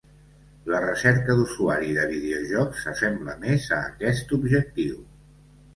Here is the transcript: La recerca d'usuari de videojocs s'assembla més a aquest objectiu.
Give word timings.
La 0.71 0.79
recerca 0.85 1.35
d'usuari 1.41 1.93
de 1.99 2.07
videojocs 2.15 2.83
s'assembla 2.87 3.39
més 3.47 3.73
a 3.79 3.85
aquest 3.93 4.37
objectiu. 4.43 4.99